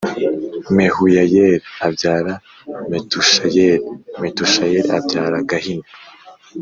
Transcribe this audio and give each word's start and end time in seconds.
Mehuyayeli 0.75 1.63
abyara 1.85 2.33
Metushayeli 2.91 3.85
Metushayeli 4.21 4.89
abyara 4.97 5.37
gahini 5.49 5.87